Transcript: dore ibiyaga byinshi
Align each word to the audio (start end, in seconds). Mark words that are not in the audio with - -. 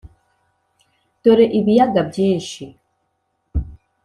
dore 1.23 1.45
ibiyaga 1.59 1.99
byinshi 2.09 2.63